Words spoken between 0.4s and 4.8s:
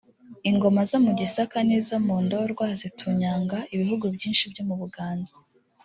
ingoma zo mu Gisaka n’izo mu Ndorwa zitunyaga ibihugu byinshi byo mu